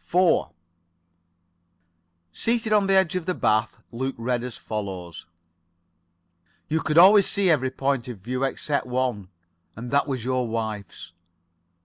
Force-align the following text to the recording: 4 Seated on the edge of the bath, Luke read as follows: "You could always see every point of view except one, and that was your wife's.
4 0.00 0.50
Seated 2.32 2.72
on 2.72 2.88
the 2.88 2.94
edge 2.96 3.14
of 3.14 3.26
the 3.26 3.32
bath, 3.36 3.80
Luke 3.92 4.16
read 4.18 4.42
as 4.42 4.56
follows: 4.56 5.26
"You 6.66 6.80
could 6.80 6.98
always 6.98 7.28
see 7.28 7.48
every 7.48 7.70
point 7.70 8.08
of 8.08 8.18
view 8.18 8.42
except 8.42 8.86
one, 8.86 9.28
and 9.76 9.92
that 9.92 10.08
was 10.08 10.24
your 10.24 10.48
wife's. 10.48 11.12